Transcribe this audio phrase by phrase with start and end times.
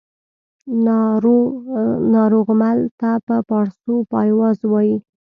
[2.13, 4.97] ناروغمل ته په پاړسو پایواز وايي